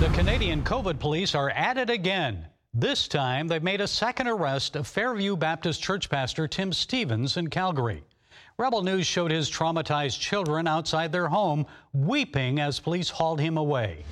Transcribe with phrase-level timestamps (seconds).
[0.00, 2.46] The Canadian COVID police are at it again.
[2.72, 7.50] This time, they've made a second arrest of Fairview Baptist Church pastor Tim Stephens in
[7.50, 8.04] Calgary.
[8.58, 14.04] Rebel News showed his traumatized children outside their home, weeping as police hauled him away.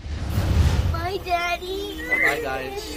[0.90, 2.00] Bye, Daddy.
[2.08, 2.96] Bye, guys.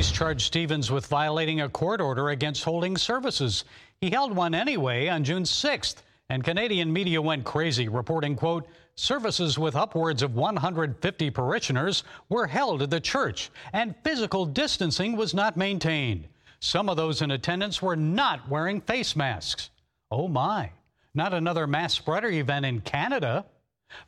[0.00, 3.64] Police charged Stephens with violating a court order against holding services.
[4.00, 5.96] He held one anyway on June 6th,
[6.30, 12.80] and Canadian media went crazy, reporting, quote, services with upwards of 150 parishioners were held
[12.80, 16.28] at the church, and physical distancing was not maintained.
[16.60, 19.68] Some of those in attendance were not wearing face masks.
[20.10, 20.70] Oh my,
[21.12, 23.44] not another mass spreader event in Canada.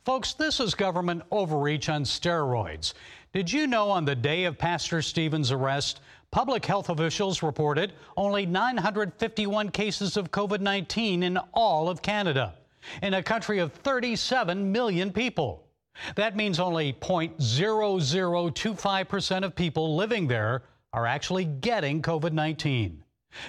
[0.05, 2.93] Folks, this is government overreach on steroids.
[3.33, 5.99] Did you know on the day of Pastor Stephens' arrest,
[6.31, 12.55] public health officials reported only 951 cases of COVID 19 in all of Canada,
[13.01, 15.67] in a country of 37 million people?
[16.15, 23.02] That means only 0.0025% of people living there are actually getting COVID 19.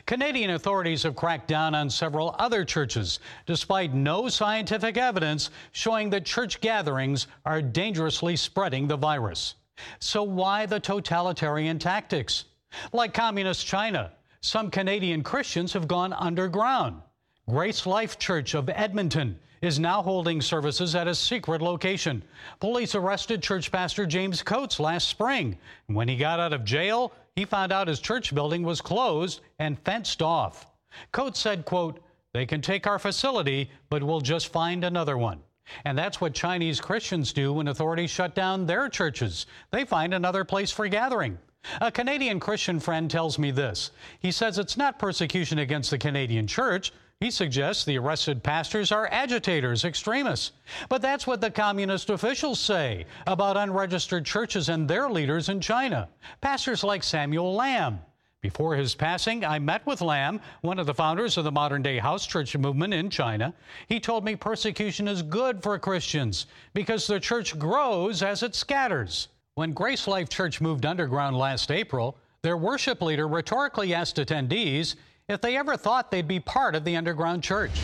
[0.06, 6.24] Canadian authorities have cracked down on several other churches, despite no scientific evidence showing that
[6.24, 9.54] church gatherings are dangerously spreading the virus.
[9.98, 12.44] So, why the totalitarian tactics?
[12.92, 17.02] Like Communist China, some Canadian Christians have gone underground.
[17.46, 22.24] Grace Life Church of Edmonton is now holding services at a secret location.
[22.58, 25.58] Police arrested church pastor James Coates last spring.
[25.86, 29.78] When he got out of jail, he found out his church building was closed and
[29.80, 30.66] fenced off.
[31.12, 35.40] Coates said, quote, they can take our facility, but we'll just find another one.
[35.84, 39.44] And that's what Chinese Christians do when authorities shut down their churches.
[39.70, 41.36] They find another place for gathering.
[41.82, 43.90] A Canadian Christian friend tells me this.
[44.18, 46.92] He says it's not persecution against the Canadian church.
[47.24, 50.52] He suggests the arrested pastors are agitators, extremists.
[50.90, 56.10] But that's what the communist officials say about unregistered churches and their leaders in China.
[56.42, 58.00] Pastors like Samuel Lamb.
[58.42, 61.96] Before his passing, I met with Lamb, one of the founders of the modern day
[61.96, 63.54] house church movement in China.
[63.88, 69.28] He told me persecution is good for Christians because the church grows as it scatters.
[69.54, 74.96] When Grace Life Church moved underground last April, their worship leader rhetorically asked attendees
[75.28, 77.80] if they ever thought they'd be part of the underground church.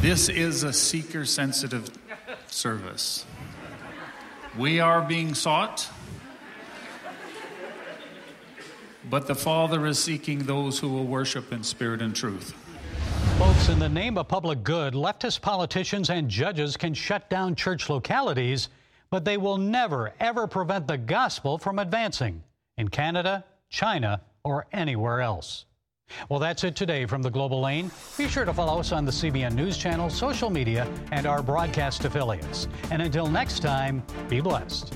[0.00, 1.90] This is a seeker sensitive
[2.46, 3.26] service.
[4.56, 5.90] We are being sought
[9.10, 12.54] but the Father is seeking those who will worship in spirit and truth.
[13.38, 17.88] Folks, in the name of public good, leftist politicians and judges can shut down church
[17.88, 18.68] localities,
[19.10, 22.42] but they will never, ever prevent the gospel from advancing
[22.76, 25.64] in Canada, China, or anywhere else.
[26.28, 27.90] Well, that's it today from the Global Lane.
[28.16, 32.04] Be sure to follow us on the CBN News Channel, social media, and our broadcast
[32.04, 32.68] affiliates.
[32.90, 34.94] And until next time, be blessed.